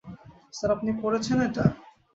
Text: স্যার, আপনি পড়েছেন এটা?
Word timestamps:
স্যার, 0.53 0.69
আপনি 0.75 0.91
পড়েছেন 1.01 1.37
এটা? 1.47 1.65